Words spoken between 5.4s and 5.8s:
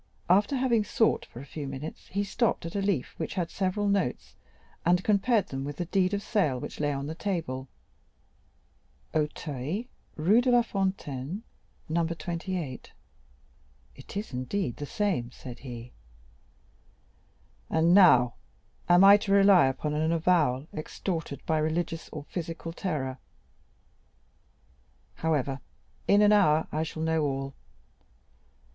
them with